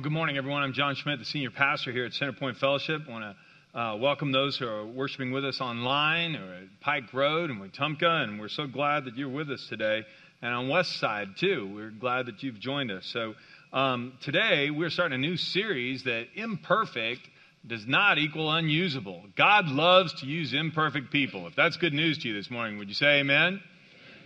[0.00, 0.62] Well, good morning, everyone.
[0.62, 3.02] I'm John Schmidt, the senior pastor here at Centerpoint Fellowship.
[3.06, 3.36] I want
[3.74, 7.60] to uh, welcome those who are worshiping with us online or at Pike Road and
[7.60, 10.06] Wetumpka, and we're so glad that you're with us today.
[10.40, 13.04] And on West Side, too, we're glad that you've joined us.
[13.04, 13.34] So
[13.74, 17.28] um, today, we're starting a new series that imperfect
[17.66, 19.24] does not equal unusable.
[19.36, 21.46] God loves to use imperfect people.
[21.46, 23.60] If that's good news to you this morning, would you say amen?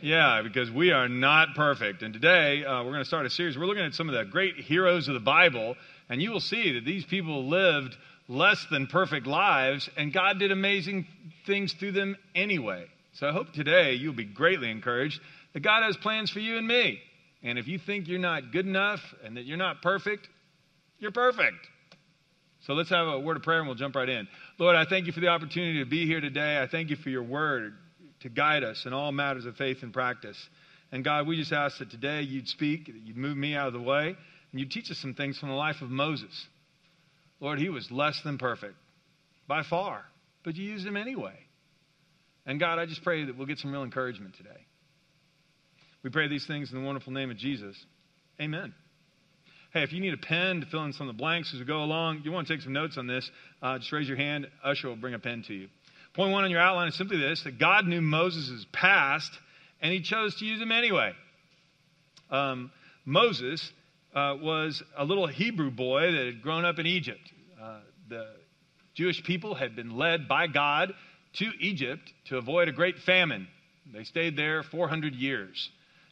[0.05, 2.03] Yeah, because we are not perfect.
[2.03, 3.57] And today uh, we're going to start a series.
[3.57, 5.77] We're looking at some of the great heroes of the Bible,
[6.11, 7.97] and you will see that these people lived
[8.29, 11.07] less than perfect lives, and God did amazing
[11.47, 12.85] things through them anyway.
[13.15, 15.23] So I hope today you'll be greatly encouraged
[15.55, 17.01] that God has plans for you and me.
[17.43, 20.29] And if you think you're not good enough and that you're not perfect,
[20.99, 21.67] you're perfect.
[22.67, 24.29] So let's have a word of prayer and we'll jump right in.
[24.59, 26.61] Lord, I thank you for the opportunity to be here today.
[26.61, 27.73] I thank you for your word
[28.25, 30.37] to guide us in all matters of faith and practice.
[30.91, 33.75] And God, we just ask that today you'd speak, that you'd move me out of
[33.75, 36.47] the way, and you'd teach us some things from the life of Moses.
[37.39, 38.75] Lord, he was less than perfect
[39.47, 40.03] by far,
[40.43, 41.35] but you used him anyway.
[42.47, 44.67] And God, I just pray that we'll get some real encouragement today.
[46.03, 47.77] We pray these things in the wonderful name of Jesus.
[48.41, 48.75] Amen.
[49.73, 51.67] Hey, if you need a pen to fill in some of the blanks as we
[51.67, 53.29] go along, you want to take some notes on this,
[53.61, 54.47] uh, just raise your hand.
[54.63, 55.69] Usher will bring a pen to you.
[56.15, 59.33] Point one on your outline is simply this that God knew Moses' past
[59.83, 61.13] and he chose to use him anyway.
[62.31, 62.71] Um,
[63.05, 63.73] Moses
[64.15, 67.33] uh, was a little Hebrew boy that had grown up in Egypt.
[67.61, 68.29] Uh, the
[68.95, 70.95] Jewish people had been led by God
[71.35, 73.49] to Egypt to avoid a great famine.
[73.93, 75.69] They stayed there 400 years.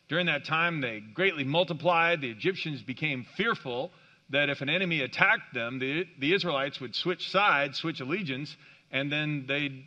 [0.09, 2.21] During that time, they greatly multiplied.
[2.21, 3.93] The Egyptians became fearful
[4.31, 8.55] that if an enemy attacked them, the, the Israelites would switch sides, switch allegiance,
[8.91, 9.85] and then they'd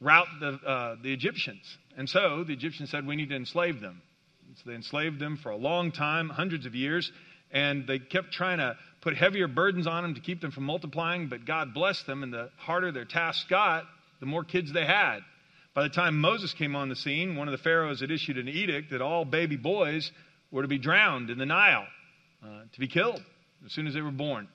[0.00, 1.78] rout the, uh, the Egyptians.
[1.96, 4.02] And so the Egyptians said, We need to enslave them.
[4.56, 7.12] So they enslaved them for a long time, hundreds of years,
[7.50, 11.28] and they kept trying to put heavier burdens on them to keep them from multiplying,
[11.28, 13.84] but God blessed them, and the harder their task got,
[14.20, 15.20] the more kids they had.
[15.74, 18.48] By the time Moses came on the scene, one of the pharaohs had issued an
[18.48, 20.10] edict that all baby boys
[20.50, 21.86] were to be drowned in the Nile,
[22.42, 23.22] uh, to be killed
[23.64, 24.48] as soon as they were born.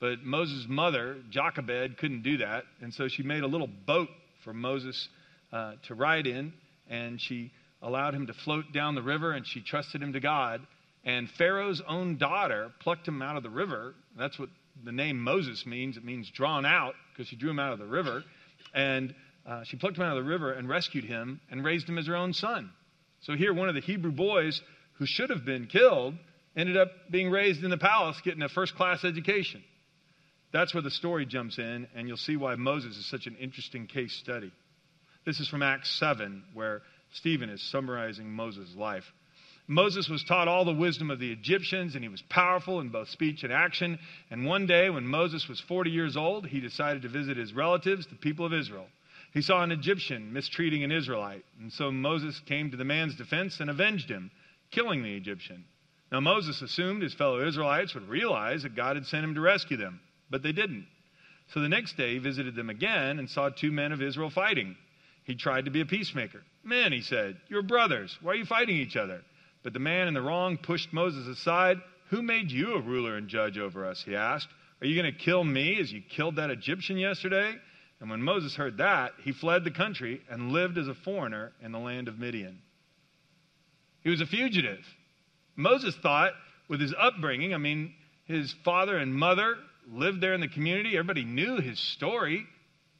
[0.00, 4.08] But Moses' mother, Jochebed, couldn't do that, and so she made a little boat
[4.44, 5.08] for Moses
[5.52, 6.52] uh, to ride in,
[6.88, 7.50] and she
[7.82, 10.60] allowed him to float down the river, and she trusted him to God.
[11.04, 13.94] And Pharaoh's own daughter plucked him out of the river.
[14.16, 14.48] That's what
[14.84, 15.96] the name Moses means.
[15.96, 18.24] It means drawn out because she drew him out of the river.
[18.74, 19.14] And
[19.46, 22.06] uh, she plucked him out of the river and rescued him and raised him as
[22.06, 22.70] her own son.
[23.20, 24.60] So here, one of the Hebrew boys
[24.94, 26.14] who should have been killed
[26.56, 29.62] ended up being raised in the palace, getting a first class education.
[30.54, 33.88] That's where the story jumps in, and you'll see why Moses is such an interesting
[33.88, 34.52] case study.
[35.26, 36.82] This is from Acts 7, where
[37.12, 39.12] Stephen is summarizing Moses' life.
[39.66, 43.08] Moses was taught all the wisdom of the Egyptians, and he was powerful in both
[43.08, 43.98] speech and action.
[44.30, 48.06] And one day, when Moses was 40 years old, he decided to visit his relatives,
[48.06, 48.86] the people of Israel.
[49.32, 53.58] He saw an Egyptian mistreating an Israelite, and so Moses came to the man's defense
[53.58, 54.30] and avenged him,
[54.70, 55.64] killing the Egyptian.
[56.12, 59.76] Now, Moses assumed his fellow Israelites would realize that God had sent him to rescue
[59.76, 59.98] them
[60.34, 60.88] but they didn't.
[61.52, 64.74] So the next day he visited them again and saw two men of Israel fighting.
[65.22, 66.42] He tried to be a peacemaker.
[66.64, 68.18] Men, he said, you're brothers.
[68.20, 69.20] Why are you fighting each other?
[69.62, 71.76] But the man in the wrong pushed Moses aside.
[72.10, 74.02] Who made you a ruler and judge over us?
[74.04, 74.48] He asked.
[74.80, 77.54] Are you going to kill me as you killed that Egyptian yesterday?
[78.00, 81.70] And when Moses heard that, he fled the country and lived as a foreigner in
[81.70, 82.58] the land of Midian.
[84.00, 84.84] He was a fugitive.
[85.54, 86.32] Moses thought,
[86.68, 89.58] with his upbringing, I mean, his father and mother
[89.90, 90.96] lived there in the community.
[90.96, 92.46] Everybody knew his story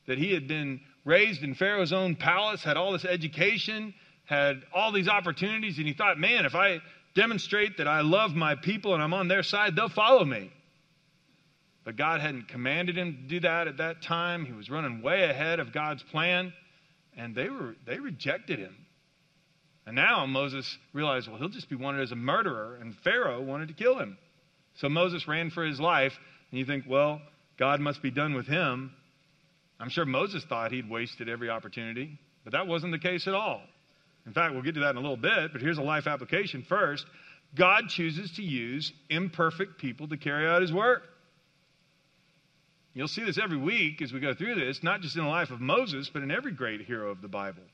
[0.07, 4.93] that he had been raised in Pharaoh's own palace, had all this education, had all
[4.93, 6.81] these opportunities, and he thought, man, if I
[7.15, 10.51] demonstrate that I love my people and I'm on their side, they'll follow me.
[11.85, 14.47] But God hadn't commanded him to do that at that time.
[14.47, 16.53] He was running way ahead of God's plan,
[17.17, 18.75] and they were they rejected him.
[19.87, 23.69] And now Moses realized, well, he'll just be wanted as a murderer, and Pharaoh wanted
[23.69, 24.17] to kill him.
[24.77, 26.19] So Moses ran for his life,
[26.55, 27.21] and you think, well,
[27.59, 28.93] God must be done with him.
[29.81, 33.61] I'm sure Moses thought he'd wasted every opportunity, but that wasn't the case at all.
[34.25, 36.65] In fact, we'll get to that in a little bit, but here's a life application
[36.69, 37.07] first.
[37.57, 41.03] God chooses to use imperfect people to carry out his work.
[42.95, 45.51] You'll see this every week as we go through this, not just in the life
[45.51, 47.65] of Moses, but in every great hero of the Bible.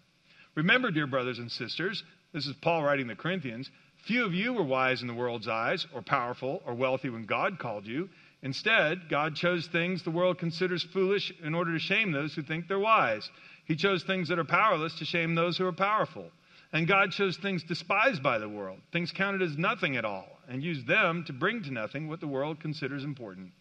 [0.55, 3.69] Remember, dear brothers and sisters, this is Paul writing the Corinthians,
[4.07, 7.59] few of you were wise in the world's eyes, or powerful, or wealthy when God
[7.59, 8.09] called you.
[8.43, 12.69] Instead, God chose things the world considers foolish in order to shame those who think
[12.69, 13.29] they're wise.
[13.67, 16.31] He chose things that are powerless to shame those who are powerful.
[16.73, 20.63] And God chose things despised by the world, things counted as nothing at all, and
[20.63, 23.53] used them to bring to nothing what the world considers important.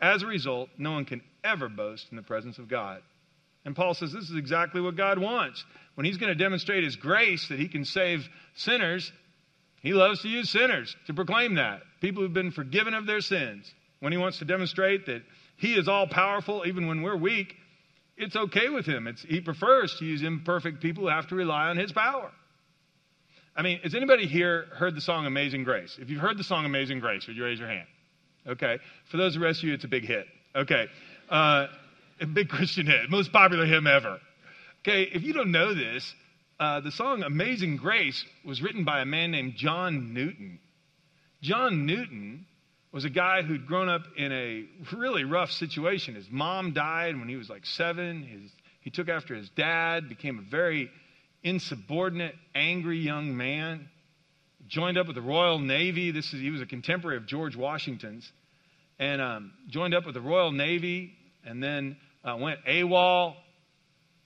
[0.00, 3.00] As a result, no one can ever boast in the presence of God.
[3.64, 5.64] And Paul says this is exactly what God wants.
[5.94, 9.12] When he's going to demonstrate his grace that he can save sinners,
[9.82, 11.82] he loves to use sinners to proclaim that.
[12.00, 13.72] People who've been forgiven of their sins.
[14.00, 15.22] When he wants to demonstrate that
[15.56, 17.54] he is all powerful, even when we're weak,
[18.16, 19.06] it's okay with him.
[19.06, 22.30] It's, he prefers to use imperfect people who have to rely on his power.
[23.56, 25.98] I mean, has anybody here heard the song Amazing Grace?
[26.00, 27.86] If you've heard the song Amazing Grace, would you raise your hand?
[28.46, 28.78] Okay.
[29.10, 30.26] For those of the rest of you, it's a big hit.
[30.54, 30.86] Okay.
[31.28, 31.66] Uh,
[32.20, 34.18] a big Christian hit, most popular hymn ever.
[34.80, 36.14] Okay, if you don't know this,
[36.60, 40.58] uh, the song Amazing Grace was written by a man named John Newton.
[41.42, 42.46] John Newton
[42.92, 44.64] was a guy who'd grown up in a
[44.96, 46.14] really rough situation.
[46.14, 48.22] His mom died when he was like seven.
[48.22, 48.50] His,
[48.80, 50.90] he took after his dad, became a very
[51.42, 53.88] insubordinate, angry young man.
[54.68, 56.10] Joined up with the Royal Navy.
[56.10, 58.30] This is he was a contemporary of George Washington's,
[58.98, 61.12] and um, joined up with the Royal Navy,
[61.44, 63.34] and then uh, went AWOL.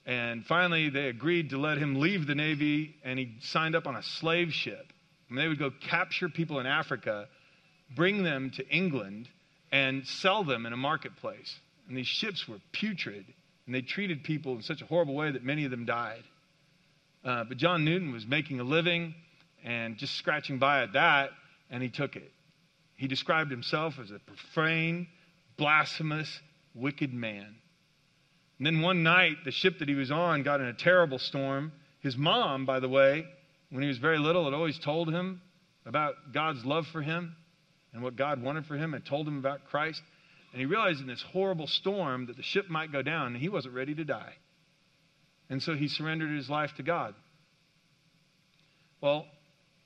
[0.05, 3.95] And finally, they agreed to let him leave the Navy, and he signed up on
[3.95, 4.93] a slave ship.
[5.29, 7.29] And they would go capture people in Africa,
[7.95, 9.29] bring them to England,
[9.73, 11.59] and sell them in a marketplace.
[11.89, 13.25] And these ships were putrid,
[13.67, 16.23] and they treated people in such a horrible way that many of them died.
[17.25, 19.15] Uh, but John Newton was making a living
[19.65, 21.31] and just scratching by at that,
[21.71, 22.31] and he took it.
[22.97, 25.09] He described himself as a profane,
[25.57, 26.41] blasphemous,
[26.75, 27.55] wicked man.
[28.59, 31.73] And then one night, the ship that he was on got in a terrible storm.
[32.01, 33.25] His mom, by the way,
[33.71, 35.41] when he was very little, had always told him
[35.87, 37.35] about God's love for him
[37.93, 40.03] and what God wanted for him and told him about Christ.
[40.53, 43.49] And he realized in this horrible storm that the ship might go down and he
[43.49, 44.35] wasn't ready to die.
[45.51, 47.15] And so he surrendered his life to God.
[49.01, 49.27] Well,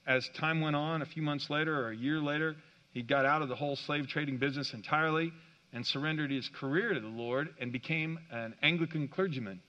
[0.07, 2.57] as time went on, a few months later or a year later,
[2.93, 5.33] he got out of the whole slave trading business entirely
[5.73, 9.61] and surrendered his career to the Lord and became an Anglican clergyman.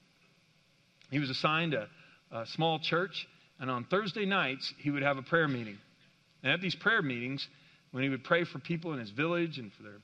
[1.09, 1.87] He was assigned a,
[2.31, 3.27] a small church,
[3.59, 5.77] and on Thursday nights, he would have a prayer meeting.
[6.43, 7.47] And at these prayer meetings,
[7.91, 9.99] when he would pray for people in his village and for their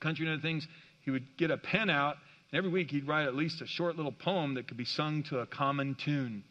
[0.00, 0.66] country and other things,
[1.02, 2.16] he would get a pen out
[2.50, 5.22] and every week he'd write at least a short little poem that could be sung
[5.24, 6.44] to a common tune.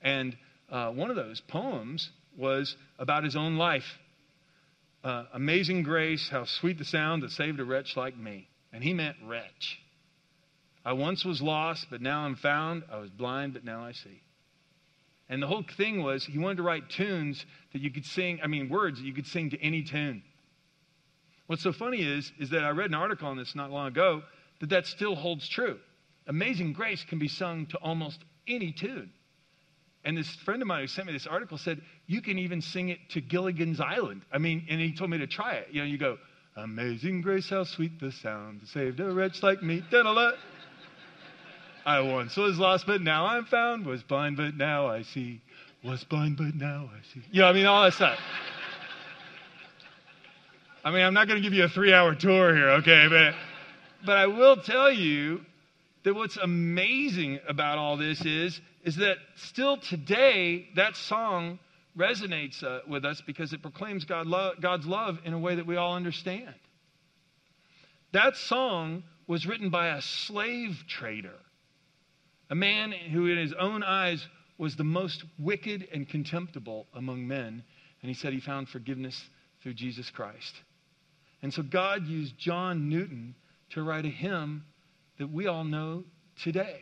[0.00, 0.36] And
[0.70, 3.98] uh, one of those poems was about his own life.
[5.04, 8.48] Uh, Amazing grace, how sweet the sound that saved a wretch like me.
[8.72, 9.78] And he meant wretch.
[10.84, 12.84] I once was lost, but now I'm found.
[12.90, 14.22] I was blind, but now I see.
[15.28, 18.46] And the whole thing was he wanted to write tunes that you could sing, I
[18.46, 20.22] mean, words that you could sing to any tune.
[21.46, 24.22] What's so funny is, is that I read an article on this not long ago
[24.60, 25.78] that that still holds true.
[26.26, 29.10] Amazing Grace can be sung to almost any tune.
[30.04, 32.88] And this friend of mine who sent me this article said, you can even sing
[32.88, 34.22] it to Gilligan's Island.
[34.32, 35.68] I mean, and he told me to try it.
[35.70, 36.18] You know, you go,
[36.56, 39.82] Amazing Grace, how sweet the sound, saved a wretch like me.
[39.90, 40.32] Da-da-da.
[41.88, 43.86] I once was lost, but now I'm found.
[43.86, 45.40] Was blind, but now I see.
[45.82, 47.22] Was blind, but now I see.
[47.30, 48.18] You know, I mean, all that stuff.
[50.84, 53.06] I mean, I'm not going to give you a three hour tour here, okay?
[53.08, 53.34] But
[54.04, 55.40] but I will tell you
[56.04, 61.58] that what's amazing about all this is, is that still today, that song
[61.96, 65.66] resonates uh, with us because it proclaims God lo- God's love in a way that
[65.66, 66.54] we all understand.
[68.12, 71.38] That song was written by a slave trader,
[72.50, 74.26] a man who, in his own eyes,
[74.56, 77.62] was the most wicked and contemptible among men.
[78.02, 79.20] And he said he found forgiveness
[79.62, 80.54] through Jesus Christ.
[81.42, 83.34] And so God used John Newton
[83.70, 84.64] to write a hymn
[85.18, 86.04] that we all know
[86.42, 86.80] today.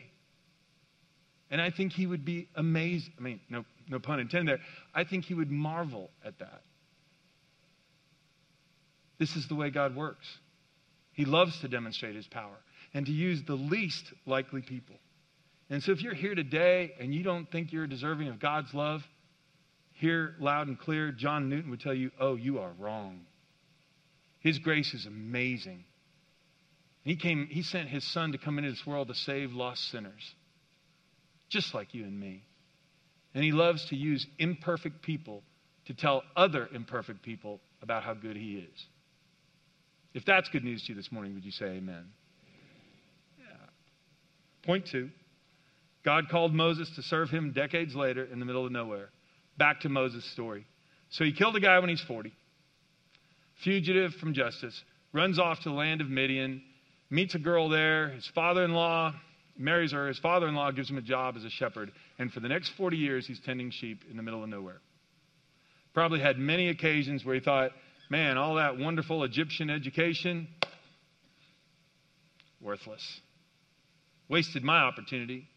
[1.49, 3.09] And I think he would be amazed.
[3.17, 4.65] I mean, no, no pun intended there.
[4.93, 6.61] I think he would marvel at that.
[9.17, 10.27] This is the way God works.
[11.13, 12.57] He loves to demonstrate his power
[12.93, 14.95] and to use the least likely people.
[15.69, 19.03] And so if you're here today and you don't think you're deserving of God's love,
[19.93, 23.21] hear loud and clear, John Newton would tell you, oh, you are wrong.
[24.39, 25.83] His grace is amazing.
[27.03, 30.35] He came, he sent his son to come into this world to save lost sinners,
[31.49, 32.43] just like you and me.
[33.33, 35.43] And he loves to use imperfect people
[35.85, 38.85] to tell other imperfect people about how good he is.
[40.13, 42.05] If that's good news to you this morning, would you say amen?
[43.37, 43.65] Yeah.
[44.63, 45.09] Point two
[46.07, 49.09] God called Moses to serve him decades later in the middle of nowhere.
[49.57, 50.65] Back to Moses' story.
[51.09, 52.31] So he killed a guy when he's 40,
[53.61, 56.61] fugitive from justice, runs off to the land of Midian
[57.09, 58.07] meets a girl there.
[58.11, 59.15] His father in law
[59.57, 60.07] marries her.
[60.07, 61.91] His father in law gives him a job as a shepherd.
[62.17, 64.79] And for the next 40 years, he's tending sheep in the middle of nowhere.
[65.93, 67.71] Probably had many occasions where he thought,
[68.09, 70.47] man, all that wonderful Egyptian education,
[72.61, 73.19] worthless.
[74.29, 75.49] Wasted my opportunity.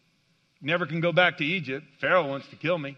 [0.61, 1.85] Never can go back to Egypt.
[1.99, 2.95] Pharaoh wants to kill me.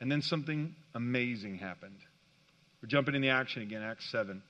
[0.00, 1.98] And then something amazing happened.
[2.82, 4.42] We're jumping in the action again, Acts 7.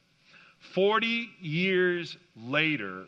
[0.75, 3.05] 40 years later,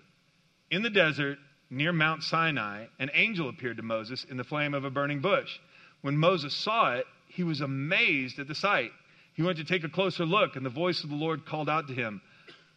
[0.70, 1.38] in the desert
[1.70, 5.58] near Mount Sinai, an angel appeared to Moses in the flame of a burning bush.
[6.02, 8.90] When Moses saw it, he was amazed at the sight.
[9.34, 11.88] He went to take a closer look, and the voice of the Lord called out
[11.88, 12.20] to him,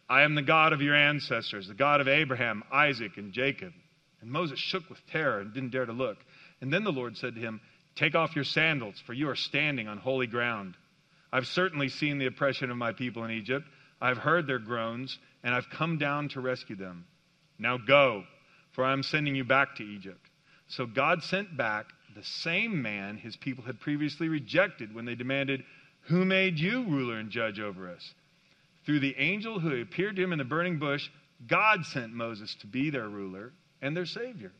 [0.08, 3.72] I am the God of your ancestors, the God of Abraham, Isaac, and Jacob.
[4.22, 6.18] And Moses shook with terror and didn't dare to look.
[6.60, 7.60] And then the Lord said to him,
[7.96, 10.76] Take off your sandals, for you are standing on holy ground.
[11.32, 13.66] I've certainly seen the oppression of my people in Egypt.
[14.00, 17.04] I've heard their groans, and I've come down to rescue them.
[17.58, 18.24] Now go,
[18.72, 20.30] for I am sending you back to Egypt.
[20.68, 25.64] So God sent back the same man his people had previously rejected when they demanded,
[26.02, 28.14] Who made you ruler and judge over us?
[28.86, 31.08] Through the angel who appeared to him in the burning bush,
[31.46, 33.52] God sent Moses to be their ruler
[33.82, 34.52] and their Savior.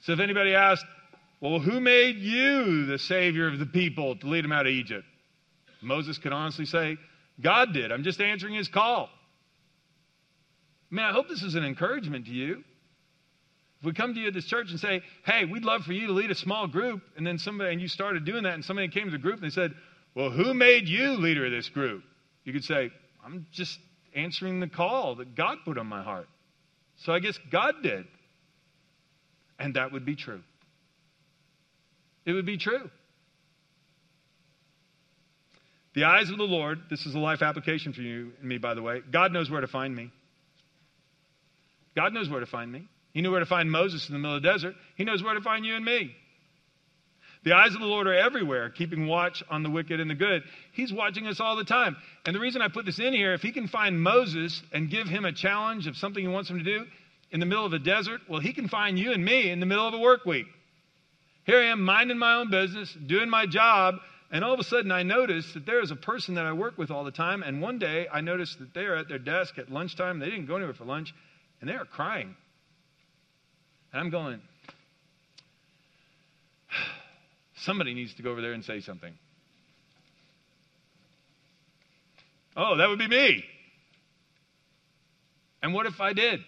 [0.00, 0.86] So if anybody asked,
[1.40, 5.04] well, who made you the Savior of the people to lead them out of Egypt?
[5.80, 6.96] Moses could honestly say,
[7.40, 7.92] God did.
[7.92, 9.08] I'm just answering his call.
[10.90, 12.64] Man, I hope this is an encouragement to you.
[13.78, 16.08] If we come to you at this church and say, hey, we'd love for you
[16.08, 18.88] to lead a small group, and then somebody, and you started doing that, and somebody
[18.88, 19.72] came to the group and they said,
[20.16, 22.02] well, who made you leader of this group?
[22.44, 22.90] You could say,
[23.24, 23.78] I'm just
[24.14, 26.28] answering the call that God put on my heart.
[26.98, 28.06] So I guess God did.
[29.58, 30.40] And that would be true.
[32.24, 32.90] It would be true.
[35.94, 38.74] The eyes of the Lord, this is a life application for you and me, by
[38.74, 39.00] the way.
[39.10, 40.12] God knows where to find me.
[41.96, 42.86] God knows where to find me.
[43.12, 44.76] He knew where to find Moses in the middle of the desert.
[44.96, 46.14] He knows where to find you and me.
[47.44, 50.42] The eyes of the Lord are everywhere, keeping watch on the wicked and the good.
[50.72, 51.96] He's watching us all the time.
[52.26, 55.06] And the reason I put this in here, if he can find Moses and give
[55.06, 56.84] him a challenge of something he wants him to do
[57.30, 59.66] in the middle of a desert, well, he can find you and me in the
[59.66, 60.46] middle of a work week.
[61.44, 63.94] Here I am minding my own business, doing my job,
[64.30, 66.76] and all of a sudden I notice that there is a person that I work
[66.76, 67.42] with all the time.
[67.42, 70.18] And one day I notice that they are at their desk at lunchtime.
[70.18, 71.14] They didn't go anywhere for lunch,
[71.60, 72.36] and they are crying.
[73.92, 74.42] And I'm going,
[77.62, 79.12] somebody needs to go over there and say something.
[82.56, 83.44] Oh, that would be me.
[85.62, 86.40] And what if I did?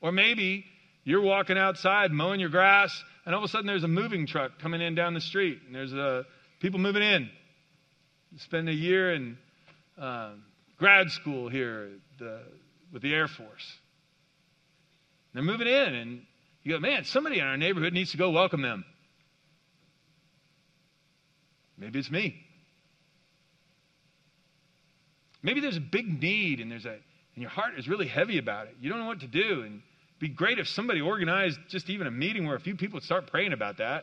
[0.00, 0.64] Or maybe
[1.04, 4.58] you're walking outside mowing your grass, and all of a sudden there's a moving truck
[4.60, 6.22] coming in down the street, and there's uh,
[6.60, 7.30] people moving in.
[8.36, 9.38] Spend a year in
[10.00, 10.32] uh,
[10.78, 12.42] grad school here the,
[12.92, 13.76] with the Air Force.
[15.34, 16.22] They're moving in, and
[16.62, 18.84] you go, man, somebody in our neighborhood needs to go welcome them.
[21.78, 22.44] Maybe it's me.
[25.42, 26.98] Maybe there's a big need and there's a
[27.38, 28.74] and your heart is really heavy about it.
[28.80, 29.62] You don't know what to do.
[29.62, 32.96] And it'd be great if somebody organized just even a meeting where a few people
[32.96, 34.02] would start praying about that.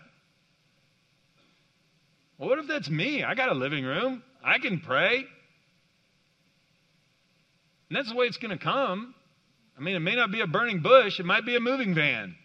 [2.37, 3.25] Well, what if that's me?
[3.25, 4.23] I got a living room.
[4.41, 5.25] I can pray.
[7.89, 9.13] And that's the way it's going to come.
[9.77, 12.35] I mean, it may not be a burning bush, it might be a moving van.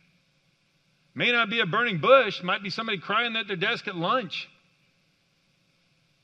[1.14, 4.48] May not be a burning bush, might be somebody crying at their desk at lunch.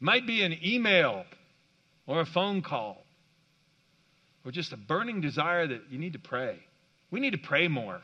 [0.00, 1.25] Might be an email
[2.07, 3.05] or a phone call
[4.45, 6.59] or just a burning desire that you need to pray.
[7.11, 8.00] We need to pray more.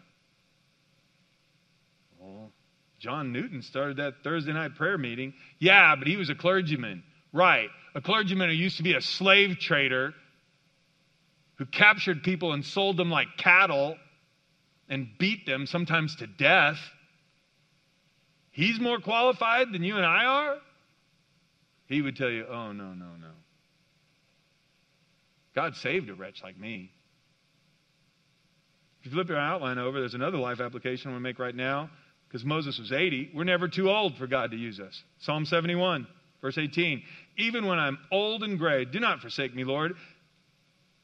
[2.19, 2.51] Well,
[2.99, 5.35] John Newton started that Thursday night prayer meeting.
[5.59, 7.03] Yeah, but he was a clergyman.
[7.33, 7.69] Right.
[7.95, 10.15] A clergyman who used to be a slave trader
[11.57, 13.97] who captured people and sold them like cattle
[14.89, 16.79] and beat them, sometimes to death.
[18.51, 20.57] He's more qualified than you and I are?
[21.93, 23.31] He would tell you, oh, no, no, no.
[25.55, 26.91] God saved a wretch like me.
[29.01, 31.55] If you flip your outline over, there's another life application I want to make right
[31.55, 31.91] now.
[32.29, 35.03] Because Moses was 80, we're never too old for God to use us.
[35.21, 36.07] Psalm 71,
[36.41, 37.03] verse 18.
[37.37, 39.93] Even when I'm old and gray, do not forsake me, Lord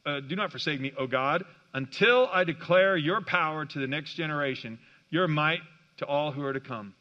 [0.08, 4.14] uh, do not forsake me, O God, until I declare your power to the next
[4.14, 4.78] generation,
[5.10, 5.60] your might
[5.98, 6.94] to all who are to come.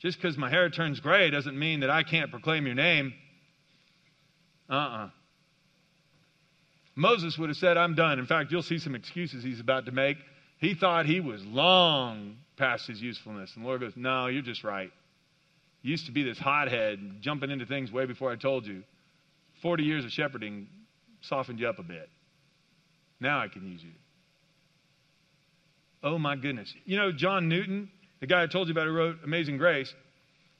[0.00, 3.14] Just because my hair turns gray doesn't mean that I can't proclaim your name.
[4.70, 5.04] Uh uh-uh.
[5.04, 5.08] uh
[6.94, 8.18] Moses would have said, I'm done.
[8.18, 10.16] In fact, you'll see some excuses he's about to make.
[10.58, 13.52] He thought he was long past his usefulness.
[13.54, 14.90] And the Lord goes, No, you're just right.
[15.82, 18.82] You used to be this hothead, jumping into things way before I told you.
[19.62, 20.66] 40 years of shepherding
[21.20, 22.08] softened you up a bit.
[23.20, 23.92] Now I can use you.
[26.02, 26.72] Oh my goodness.
[26.84, 27.90] You know, John Newton,
[28.20, 29.92] the guy I told you about who wrote Amazing Grace,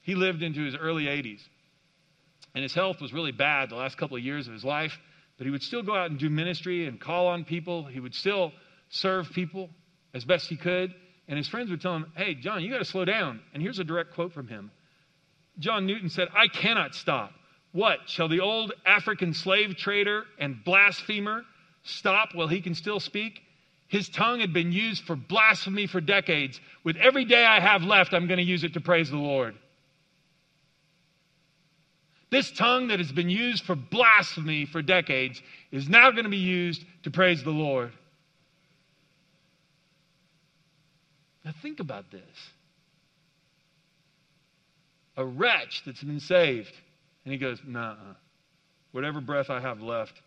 [0.01, 1.41] he lived into his early 80s.
[2.55, 4.97] And his health was really bad the last couple of years of his life,
[5.37, 7.85] but he would still go out and do ministry and call on people.
[7.85, 8.51] He would still
[8.89, 9.69] serve people
[10.13, 10.93] as best he could.
[11.27, 13.39] And his friends would tell him, Hey, John, you got to slow down.
[13.53, 14.71] And here's a direct quote from him
[15.59, 17.31] John Newton said, I cannot stop.
[17.71, 17.99] What?
[18.07, 21.43] Shall the old African slave trader and blasphemer
[21.83, 23.41] stop while he can still speak?
[23.89, 26.61] His tongue had been used for blasphemy for decades.
[26.83, 29.55] With every day I have left, I'm going to use it to praise the Lord.
[32.29, 35.41] This tongue that has been used for blasphemy for decades
[35.71, 37.91] is now going to be used to praise the Lord.
[41.43, 42.21] Now, think about this
[45.17, 46.73] a wretch that's been saved.
[47.25, 47.95] And he goes, Nah,
[48.91, 50.21] whatever breath I have left,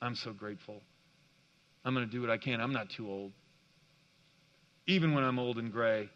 [0.00, 0.80] I'm so grateful.
[1.84, 2.60] I'm going to do what I can.
[2.60, 3.32] I'm not too old.
[4.86, 6.08] Even when I'm old and gray,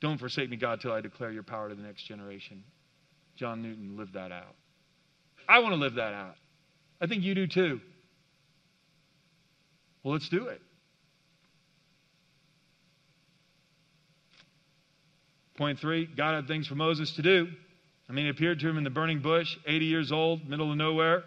[0.00, 2.64] don't forsake me, God, till I declare your power to the next generation.
[3.36, 4.54] John Newton lived that out.
[5.48, 6.34] I want to live that out.
[7.00, 7.80] I think you do too.
[10.02, 10.60] Well, let's do it.
[15.56, 17.48] Point three God had things for Moses to do.
[18.08, 20.76] I mean, he appeared to him in the burning bush, 80 years old, middle of
[20.76, 21.24] nowhere.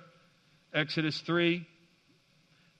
[0.73, 1.67] Exodus 3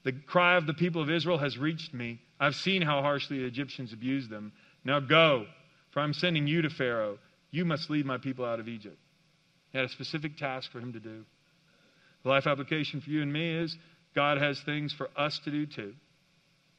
[0.03, 2.19] The cry of the people of Israel has reached me.
[2.39, 4.51] I've seen how harshly the Egyptians abused them.
[4.83, 5.45] Now go,
[5.91, 7.19] for I'm sending you to Pharaoh.
[7.51, 8.97] You must lead my people out of Egypt.
[9.71, 11.23] He had a specific task for him to do.
[12.23, 13.77] The life application for you and me is
[14.15, 15.93] God has things for us to do too,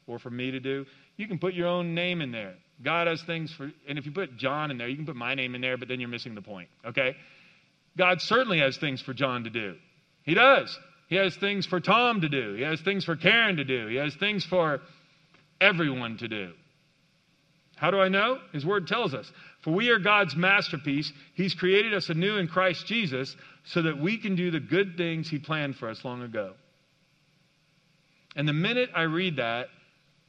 [0.07, 0.85] or for me to do.
[1.17, 2.55] You can put your own name in there.
[2.83, 5.35] God has things for, and if you put John in there, you can put my
[5.35, 7.15] name in there, but then you're missing the point, okay?
[7.97, 9.75] God certainly has things for John to do.
[10.23, 10.77] He does.
[11.13, 12.55] He has things for Tom to do.
[12.55, 13.85] He has things for Karen to do.
[13.85, 14.81] He has things for
[15.61, 16.53] everyone to do.
[17.75, 18.39] How do I know?
[18.51, 19.31] His word tells us.
[19.61, 21.13] For we are God's masterpiece.
[21.35, 25.29] He's created us anew in Christ Jesus so that we can do the good things
[25.29, 26.55] He planned for us long ago.
[28.35, 29.67] And the minute I read that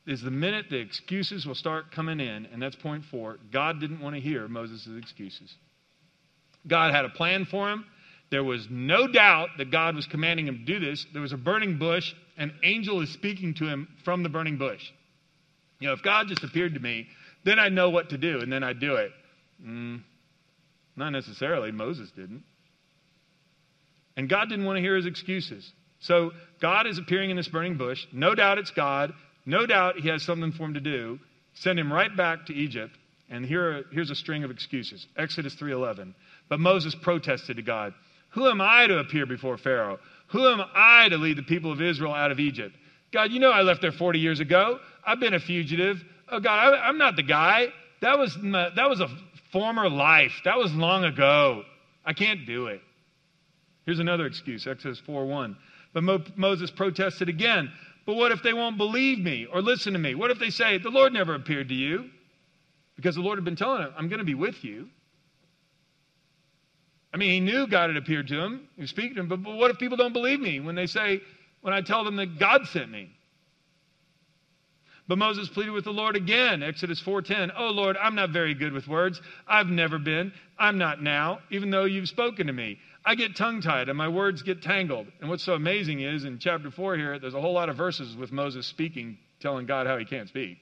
[0.06, 3.38] is the minute the excuses will start coming in, and that's point four.
[3.50, 5.50] God didn't want to hear Moses' excuses.
[6.66, 7.86] God had a plan for him.
[8.34, 11.06] There was no doubt that God was commanding him to do this.
[11.12, 12.12] There was a burning bush.
[12.36, 14.82] An angel is speaking to him from the burning bush.
[15.78, 17.06] You know, if God just appeared to me,
[17.44, 19.12] then I know what to do, and then I do it.
[19.64, 20.02] Mm,
[20.96, 21.70] not necessarily.
[21.70, 22.42] Moses didn't.
[24.16, 25.70] And God didn't want to hear his excuses.
[26.00, 28.04] So God is appearing in this burning bush.
[28.12, 29.12] No doubt it's God.
[29.46, 31.20] No doubt he has something for him to do.
[31.54, 32.98] Send him right back to Egypt.
[33.30, 35.06] And here, here's a string of excuses.
[35.16, 36.16] Exodus 3:11.
[36.48, 37.94] But Moses protested to God,
[38.34, 39.98] "Who am I to appear before Pharaoh?
[40.28, 42.76] Who am I to lead the people of Israel out of Egypt?
[43.12, 44.80] God, you know I left there 40 years ago.
[45.06, 46.04] I've been a fugitive.
[46.28, 47.68] Oh God, I, am not the guy.
[48.00, 49.08] That was my, that was a
[49.52, 50.40] former life.
[50.44, 51.64] That was long ago.
[52.04, 52.82] I can't do it."
[53.86, 54.66] Here's another excuse.
[54.66, 55.56] Exodus 4:1.
[55.92, 57.70] But Mo- Moses protested again.
[58.06, 60.14] But what if they won't believe me or listen to me?
[60.14, 62.10] What if they say, The Lord never appeared to you?
[62.96, 64.88] Because the Lord had been telling him, I'm going to be with you.
[67.14, 68.68] I mean, he knew God had appeared to him.
[68.74, 69.28] He was speaking to him.
[69.28, 71.20] But, but what if people don't believe me when they say,
[71.60, 73.08] when I tell them that God sent me?
[75.06, 77.52] But Moses pleaded with the Lord again, Exodus 4:10.
[77.56, 79.20] Oh Lord, I'm not very good with words.
[79.46, 80.32] I've never been.
[80.58, 82.78] I'm not now, even though you've spoken to me.
[83.04, 85.06] I get tongue tied and my words get tangled.
[85.20, 88.16] And what's so amazing is in chapter 4 here, there's a whole lot of verses
[88.16, 90.56] with Moses speaking, telling God how he can't speak.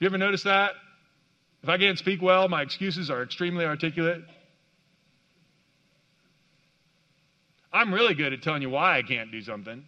[0.00, 0.72] You ever notice that?
[1.62, 4.22] If I can't speak well, my excuses are extremely articulate.
[7.72, 9.84] I'm really good at telling you why I can't do something.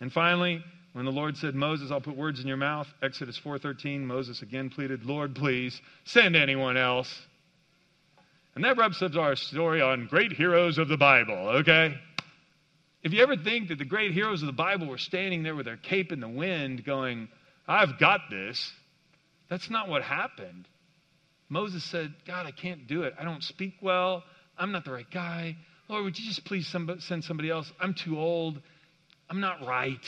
[0.00, 4.00] And finally, when the Lord said, Moses, I'll put words in your mouth, Exodus 4.13,
[4.00, 7.26] Moses again pleaded, Lord, please, send anyone else.
[8.54, 11.94] And that wraps up our story on great heroes of the Bible, okay?
[13.02, 15.66] If you ever think that the great heroes of the Bible were standing there with
[15.66, 17.28] their cape in the wind going,
[17.68, 18.72] I've got this,
[19.48, 20.66] that's not what happened.
[21.50, 23.14] Moses said, God, I can't do it.
[23.18, 24.22] I don't speak well.
[24.56, 25.56] I'm not the right guy.
[25.88, 27.70] Lord, would you just please send somebody else?
[27.80, 28.62] I'm too old.
[29.28, 30.04] I'm not right.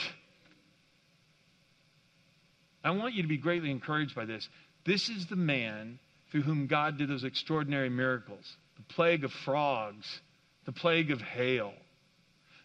[2.85, 4.49] I want you to be greatly encouraged by this.
[4.85, 5.99] This is the man
[6.31, 10.21] through whom God did those extraordinary miracles the plague of frogs,
[10.65, 11.73] the plague of hail.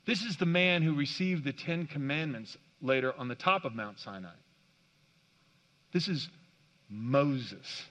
[0.05, 3.99] This is the man who received the Ten Commandments later on the top of Mount
[3.99, 4.29] Sinai.
[5.91, 6.29] This is
[6.89, 7.83] Moses.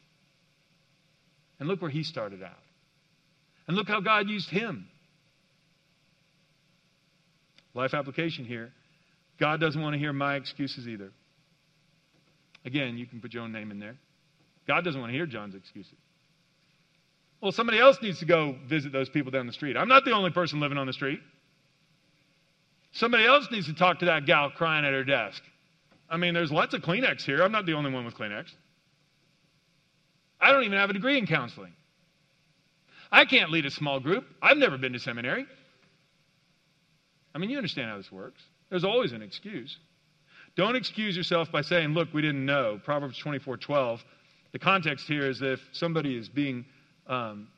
[1.58, 2.58] And look where he started out.
[3.66, 4.88] And look how God used him.
[7.74, 8.72] Life application here
[9.38, 11.10] God doesn't want to hear my excuses either.
[12.64, 13.96] Again, you can put your own name in there.
[14.66, 15.94] God doesn't want to hear John's excuses.
[17.40, 19.76] Well, somebody else needs to go visit those people down the street.
[19.76, 21.20] I'm not the only person living on the street.
[22.92, 25.42] Somebody else needs to talk to that gal crying at her desk.
[26.08, 27.42] I mean, there's lots of Kleenex here.
[27.42, 28.46] I'm not the only one with Kleenex.
[30.40, 31.72] I don't even have a degree in counseling.
[33.10, 34.24] I can't lead a small group.
[34.42, 35.46] I've never been to seminary.
[37.34, 38.42] I mean, you understand how this works.
[38.70, 39.76] There's always an excuse.
[40.56, 42.80] Don't excuse yourself by saying, look, we didn't know.
[42.82, 44.04] Proverbs 24 12.
[44.52, 46.64] The context here is if somebody is being
[47.06, 47.48] um,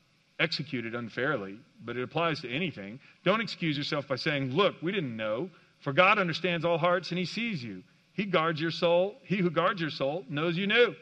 [0.41, 2.99] executed unfairly, but it applies to anything.
[3.25, 5.49] Don't excuse yourself by saying, look, we didn't know.
[5.81, 7.83] For God understands all hearts and he sees you.
[8.15, 9.17] He guards your soul.
[9.23, 10.95] He who guards your soul knows you knew.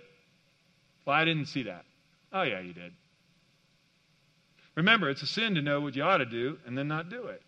[1.06, 1.84] Well, I didn't see that.
[2.32, 2.92] Oh, yeah, you did.
[4.74, 7.26] Remember, it's a sin to know what you ought to do and then not do
[7.26, 7.40] it.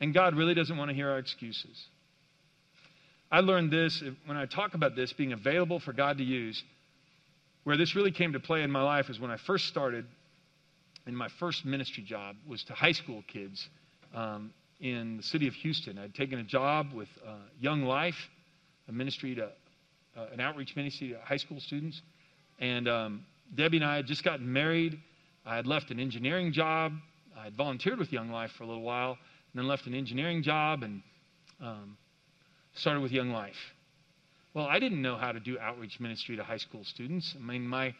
[0.00, 1.86] And God really doesn't want to hear our excuses.
[3.30, 6.62] I learned this when I talk about this being available for God to use.
[7.62, 10.06] Where this really came to play in my life is when I first started,
[11.06, 13.68] and my first ministry job was to high school kids
[14.14, 15.98] um, in the city of Houston.
[15.98, 18.16] I'd taken a job with uh, Young Life,
[18.88, 19.50] a ministry to
[20.16, 22.00] uh, an outreach ministry to high school students,
[22.58, 24.98] and um, Debbie and I had just gotten married.
[25.46, 26.92] I had left an engineering job.
[27.38, 29.18] I had volunteered with Young Life for a little while, and
[29.54, 31.02] then left an engineering job and
[31.60, 31.96] um,
[32.74, 33.56] started with Young Life.
[34.54, 37.34] Well, I didn't know how to do outreach ministry to high school students.
[37.36, 37.94] I mean, my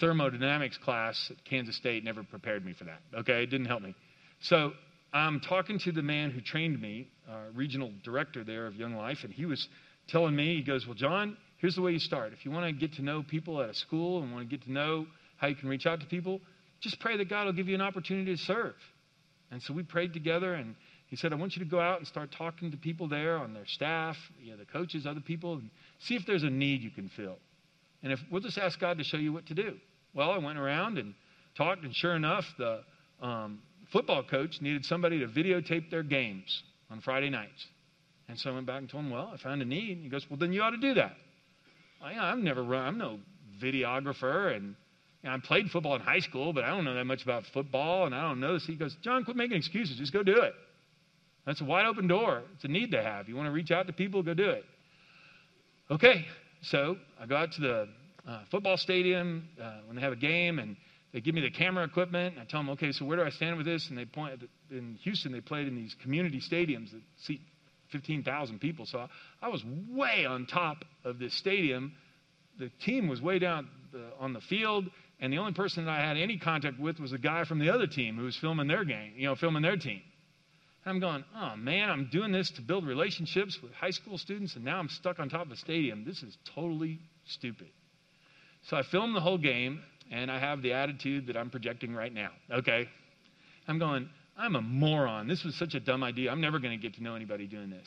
[0.00, 3.00] thermodynamics class at Kansas State never prepared me for that.
[3.14, 3.94] Okay, it didn't help me.
[4.40, 4.72] So
[5.12, 9.18] I'm talking to the man who trained me, uh, regional director there of Young Life,
[9.22, 9.68] and he was
[10.08, 12.32] telling me, he goes, Well, John, here's the way you start.
[12.34, 14.66] If you want to get to know people at a school and want to get
[14.66, 16.40] to know how you can reach out to people,
[16.80, 18.74] just pray that God will give you an opportunity to serve.
[19.50, 20.74] And so we prayed together, and
[21.06, 23.54] he said, I want you to go out and start talking to people there on
[23.54, 25.70] their staff, you know, the coaches, other people, and
[26.00, 27.36] see if there's a need you can fill.
[28.02, 29.76] And if we'll just ask God to show you what to do.
[30.14, 31.14] Well, I went around and
[31.56, 32.80] talked, and sure enough, the
[33.20, 33.60] um,
[33.92, 37.66] football coach needed somebody to videotape their games on Friday nights.
[38.28, 39.98] And so I went back and told him, Well, I found a need.
[40.02, 41.12] He goes, Well, then you ought to do that.
[42.02, 43.18] I, I've never run, I'm no
[43.62, 44.74] videographer, and
[45.22, 47.44] you know, I played football in high school, but I don't know that much about
[47.54, 48.66] football, and I don't know this.
[48.66, 49.96] He goes, John, quit making excuses.
[49.96, 50.54] Just go do it.
[51.46, 52.42] That's a wide open door.
[52.54, 53.28] It's a need to have.
[53.28, 54.64] You want to reach out to people, go do it.
[55.90, 56.26] Okay,
[56.62, 57.88] so I go out to the
[58.26, 60.76] uh, football stadium uh, when they have a game, and
[61.12, 62.34] they give me the camera equipment.
[62.34, 63.88] And I tell them, okay, so where do I stand with this?
[63.90, 65.32] And they point in Houston.
[65.32, 67.40] They played in these community stadiums that seat
[67.92, 68.86] 15,000 people.
[68.86, 69.08] So I,
[69.42, 71.92] I was way on top of this stadium.
[72.58, 74.86] The team was way down the, on the field,
[75.20, 77.70] and the only person that I had any contact with was a guy from the
[77.70, 80.02] other team who was filming their game, you know, filming their team.
[80.84, 84.56] And I'm going, oh man, I'm doing this to build relationships with high school students,
[84.56, 86.04] and now I'm stuck on top of a stadium.
[86.04, 87.68] This is totally stupid.
[88.68, 92.12] So I filmed the whole game, and I have the attitude that I'm projecting right
[92.12, 92.30] now.
[92.50, 92.88] Okay?
[93.68, 95.28] I'm going, I'm a moron.
[95.28, 96.30] This was such a dumb idea.
[96.30, 97.86] I'm never going to get to know anybody doing this.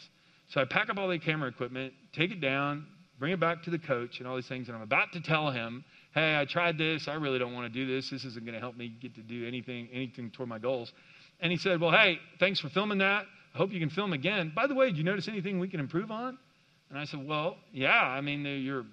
[0.50, 2.86] So I pack up all the camera equipment, take it down,
[3.20, 5.50] bring it back to the coach, and all these things, and I'm about to tell
[5.50, 7.08] him, hey, I tried this.
[7.08, 8.10] I really don't want to do this.
[8.10, 10.92] This isn't going to help me get to do anything, anything toward my goals.
[11.40, 13.26] And he said, Well, hey, thanks for filming that.
[13.54, 14.52] I hope you can film again.
[14.56, 16.38] By the way, did you notice anything we can improve on?
[16.90, 18.02] And I said, Well, yeah.
[18.02, 18.86] I mean, you're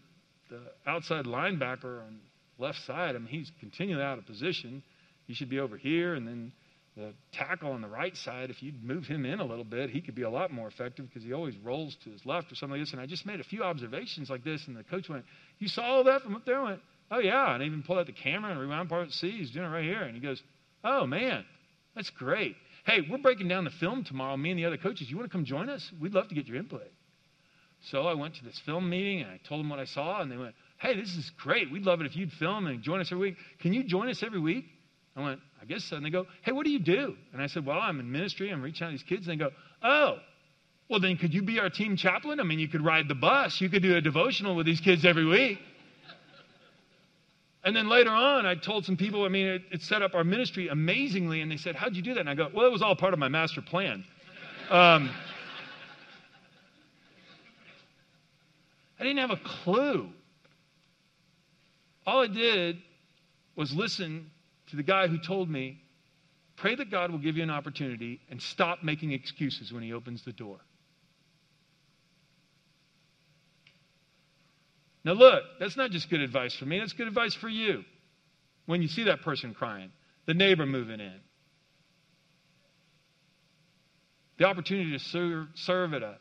[0.50, 2.18] the outside linebacker on
[2.58, 3.14] left side.
[3.14, 4.82] I mean, he's continually out of position.
[5.26, 6.14] He should be over here.
[6.14, 6.52] And then
[6.96, 10.02] the tackle on the right side, if you'd move him in a little bit, he
[10.02, 12.78] could be a lot more effective because he always rolls to his left or something
[12.78, 12.92] like this.
[12.92, 15.24] And I just made a few observations like this, and the coach went,
[15.58, 16.60] You saw all that from up there?
[16.60, 17.54] I went, Oh, yeah.
[17.54, 19.30] And I even pulled out the camera and rewound part C.
[19.30, 20.02] He's doing it right here.
[20.02, 20.42] And he goes,
[20.84, 21.44] Oh, man.
[21.94, 22.56] That's great.
[22.84, 25.10] Hey, we're breaking down the film tomorrow, me and the other coaches.
[25.10, 25.90] You want to come join us?
[26.00, 26.90] We'd love to get your input.
[27.90, 30.30] So I went to this film meeting and I told them what I saw, and
[30.30, 31.70] they went, Hey, this is great.
[31.70, 33.36] We'd love it if you'd film and join us every week.
[33.60, 34.64] Can you join us every week?
[35.14, 35.96] I went, I guess so.
[35.96, 37.16] And they go, Hey, what do you do?
[37.32, 38.50] And I said, Well, I'm in ministry.
[38.50, 39.28] I'm reaching out to these kids.
[39.28, 39.50] And they go,
[39.82, 40.18] Oh,
[40.88, 42.40] well, then could you be our team chaplain?
[42.40, 43.60] I mean, you could ride the bus.
[43.60, 45.58] You could do a devotional with these kids every week.
[47.64, 50.24] And then later on, I told some people, I mean, it, it, set up our
[50.24, 51.42] ministry amazingly.
[51.42, 52.20] And they said, How'd you do that?
[52.20, 54.04] And I go, Well, it was all part of my master plan.
[54.70, 55.10] Um,
[58.98, 60.08] I didn't have a clue.
[62.06, 62.78] All I did
[63.54, 64.31] was listen
[64.72, 65.78] to the guy who told me,
[66.56, 70.24] Pray that God will give you an opportunity and stop making excuses when He opens
[70.24, 70.58] the door.
[75.04, 77.84] Now, look, that's not just good advice for me, that's good advice for you.
[78.66, 79.90] When you see that person crying,
[80.26, 81.20] the neighbor moving in,
[84.38, 86.16] the opportunity to serve, serve at a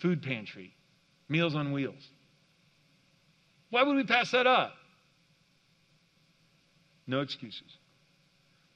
[0.00, 0.72] food pantry,
[1.28, 2.08] Meals on Wheels.
[3.70, 4.74] Why would we pass that up?
[7.10, 7.76] No excuses.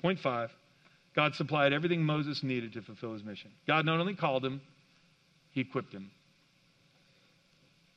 [0.03, 0.51] Point five
[1.15, 3.53] God supplied everything Moses needed to fulfill his mission.
[3.69, 4.61] God not only called him,
[5.53, 6.11] he equipped him.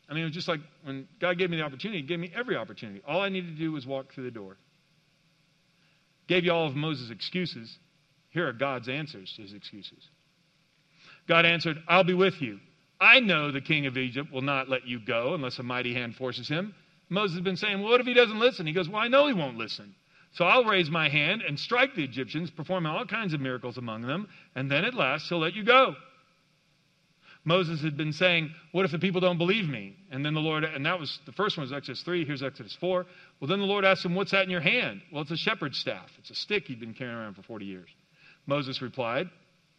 [0.10, 2.32] I mean, it was just like when God gave me the opportunity, He gave me
[2.34, 3.02] every opportunity.
[3.06, 4.56] All I needed to do was walk through the door.
[6.28, 7.78] Gave you all of Moses' excuses.
[8.30, 10.08] Here are God's answers to his excuses.
[11.28, 12.60] God answered, I'll be with you.
[13.02, 16.15] I know the king of Egypt will not let you go unless a mighty hand
[16.15, 16.73] forces him.
[17.10, 18.65] Moses has been saying, Well, what if he doesn't listen?
[18.65, 19.95] He goes, Well, I know he won't listen.
[20.33, 24.03] So I'll raise my hand and strike the Egyptians, performing all kinds of miracles among
[24.03, 25.95] them, and then at last he'll let you go.
[27.47, 29.95] Moses had been saying, What if the people don't believe me?
[30.11, 32.75] And then the Lord, and that was the first one was Exodus 3, here's Exodus
[32.81, 33.05] 4.
[33.39, 35.01] Well, then the Lord asked him, What's that in your hand?
[35.13, 36.11] Well, it's a shepherd's staff.
[36.19, 37.87] It's a stick he'd been carrying around for 40 years.
[38.47, 39.29] Moses replied,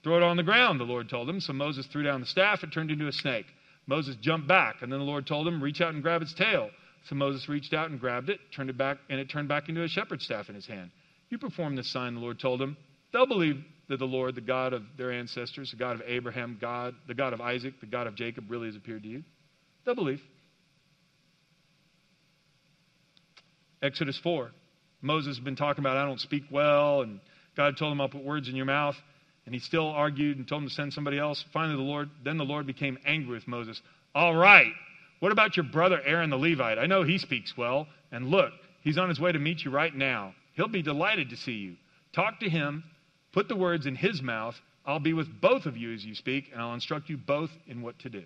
[0.02, 1.40] Throw it on the ground, the Lord told him.
[1.40, 3.46] So Moses threw down the staff, it turned into a snake.
[3.86, 6.70] Moses jumped back, and then the Lord told him, Reach out and grab its tail.
[7.04, 9.82] So Moses reached out and grabbed it, turned it back, and it turned back into
[9.82, 10.90] a shepherd's staff in his hand.
[11.30, 12.76] You perform this sign, the Lord told him.
[13.12, 16.94] They'll believe that the Lord, the God of their ancestors, the God of Abraham, God,
[17.06, 19.24] the God of Isaac, the God of Jacob, really has appeared to you.
[19.84, 20.20] They'll believe.
[23.82, 24.50] Exodus 4.
[25.00, 27.20] Moses has been talking about, I don't speak well, and
[27.56, 28.96] God told him, I'll put words in your mouth.
[29.46, 31.42] And he still argued and told him to send somebody else.
[31.54, 33.80] Finally, the Lord, then the Lord became angry with Moses.
[34.14, 34.72] All right,
[35.20, 36.78] what about your brother Aaron the Levite?
[36.78, 37.86] I know he speaks well.
[38.10, 38.52] And look,
[38.82, 40.34] he's on his way to meet you right now.
[40.54, 41.76] He'll be delighted to see you.
[42.12, 42.84] Talk to him
[43.32, 44.56] Put the words in his mouth.
[44.86, 47.82] I'll be with both of you as you speak, and I'll instruct you both in
[47.82, 48.24] what to do.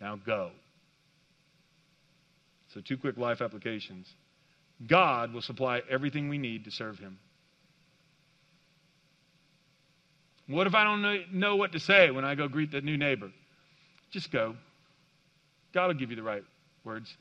[0.00, 0.50] Now go.
[2.74, 4.06] So, two quick life applications.
[4.86, 7.18] God will supply everything we need to serve him.
[10.46, 13.30] What if I don't know what to say when I go greet that new neighbor?
[14.10, 14.56] Just go.
[15.72, 16.42] God will give you the right
[16.84, 17.14] words.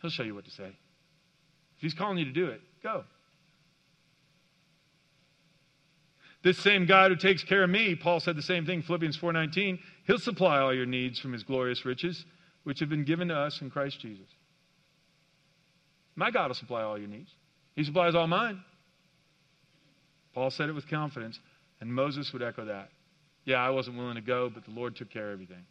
[0.00, 0.66] He'll show you what to say.
[0.66, 3.04] If he's calling you to do it, go.
[6.42, 9.78] This same God who takes care of me, Paul said the same thing, Philippians 4:19,
[10.06, 12.26] he'll supply all your needs from his glorious riches,
[12.64, 14.26] which have been given to us in Christ Jesus.
[16.16, 17.30] My God will supply all your needs.
[17.74, 18.62] He supplies all mine.
[20.34, 21.40] Paul said it with confidence,
[21.80, 22.90] and Moses would echo that.
[23.46, 25.64] Yeah, I wasn't willing to go, but the Lord took care of everything.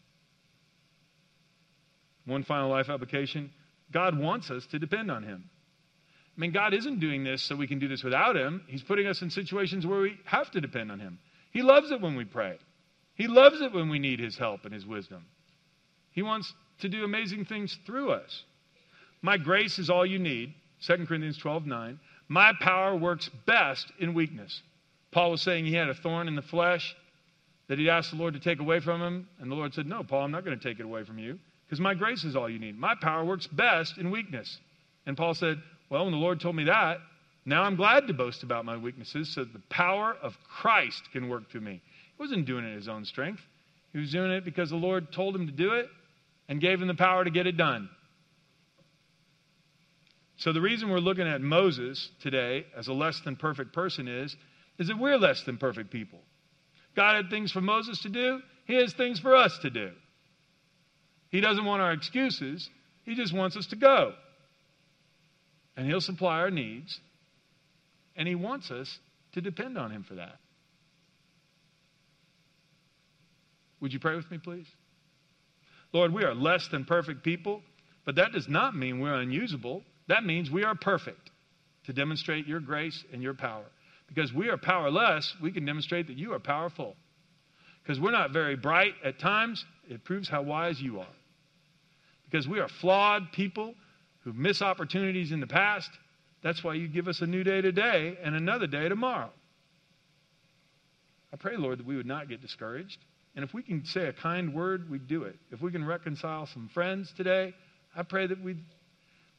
[2.26, 3.52] One final life application
[3.92, 5.50] God wants us to depend on him.
[6.36, 8.64] I mean, God isn't doing this so we can do this without Him.
[8.68, 11.20] He's putting us in situations where we have to depend on Him.
[11.52, 12.58] He loves it when we pray,
[13.16, 15.26] He loves it when we need His help and His wisdom.
[16.12, 18.44] He wants to do amazing things through us.
[19.22, 20.54] My grace is all you need.
[20.86, 22.00] 2 Corinthians 12 9.
[22.30, 24.64] My power works best in weakness.
[25.12, 26.96] Paul was saying he had a thorn in the flesh
[27.68, 29.28] that he'd asked the Lord to take away from him.
[29.40, 31.40] And the Lord said, No, Paul, I'm not going to take it away from you
[31.74, 32.78] because my grace is all you need.
[32.78, 34.60] My power works best in weakness.
[35.08, 35.58] And Paul said,
[35.90, 37.00] well, when the Lord told me that,
[37.46, 41.50] now I'm glad to boast about my weaknesses so the power of Christ can work
[41.50, 41.82] through me.
[42.16, 43.42] He wasn't doing it in his own strength.
[43.92, 45.88] He was doing it because the Lord told him to do it
[46.48, 47.90] and gave him the power to get it done.
[50.38, 54.36] So the reason we're looking at Moses today as a less than perfect person is
[54.78, 56.20] is that we're less than perfect people.
[56.96, 59.90] God had things for Moses to do, he has things for us to do.
[61.34, 62.70] He doesn't want our excuses,
[63.04, 64.14] he just wants us to go
[65.76, 67.00] and He'll supply our needs,
[68.16, 69.00] and He wants us
[69.34, 70.38] to depend on Him for that.
[73.82, 74.68] Would you pray with me, please?
[75.92, 77.62] Lord, we are less than perfect people,
[78.06, 79.84] but that does not mean we're unusable.
[80.08, 81.32] That means we are perfect
[81.86, 83.66] to demonstrate your grace and your power.
[84.08, 86.96] Because we are powerless, we can demonstrate that you are powerful.
[87.82, 91.08] Because we're not very bright at times, it proves how wise you are.
[92.34, 93.76] Because we are flawed people
[94.24, 95.92] who miss opportunities in the past.
[96.42, 99.30] That's why you give us a new day today and another day tomorrow.
[101.32, 102.98] I pray, Lord, that we would not get discouraged.
[103.36, 105.36] And if we can say a kind word, we'd do it.
[105.52, 107.54] If we can reconcile some friends today,
[107.96, 108.56] I pray that we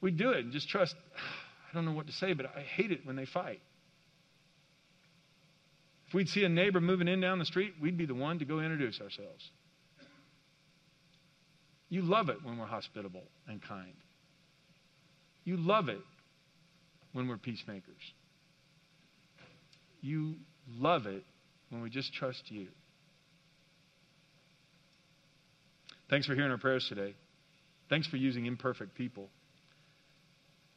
[0.00, 0.94] we do it and just trust.
[1.72, 3.60] I don't know what to say, but I hate it when they fight.
[6.06, 8.44] If we'd see a neighbor moving in down the street, we'd be the one to
[8.44, 9.50] go introduce ourselves.
[11.94, 13.94] You love it when we're hospitable and kind.
[15.44, 16.00] You love it
[17.12, 18.02] when we're peacemakers.
[20.00, 20.34] You
[20.76, 21.22] love it
[21.70, 22.66] when we just trust you.
[26.10, 27.14] Thanks for hearing our prayers today.
[27.88, 29.28] Thanks for using imperfect people.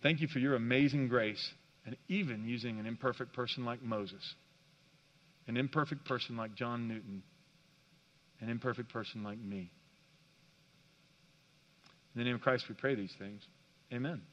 [0.03, 1.43] Thank you for your amazing grace
[1.87, 4.35] and even using an imperfect person like Moses,
[5.47, 7.23] an imperfect person like John Newton,
[8.39, 9.71] an imperfect person like me.
[12.17, 13.43] In the name of Christ, we pray these things.
[13.93, 14.23] Amen.